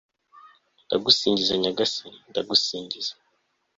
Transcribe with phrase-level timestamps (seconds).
[0.85, 3.13] ndagusingiza nyagasani, ndagusingiza